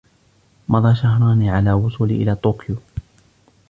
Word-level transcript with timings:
مضى 0.69 0.95
شهران 0.95 1.47
على 1.49 1.73
وصولي 1.73 2.15
إلى 2.15 2.35
طوكيو. 2.35 2.75